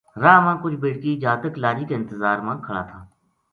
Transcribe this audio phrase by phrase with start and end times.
[0.21, 2.99] راہ ما کُجھ بیٹکی جاتک لاری کا انتظار ما کھلا تھا